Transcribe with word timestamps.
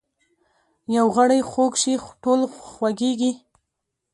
یو 0.95 1.05
غړی 1.15 1.41
خوږ 1.49 1.73
شي 1.81 1.93
ټول 2.23 2.41
خوږیږي 2.71 3.31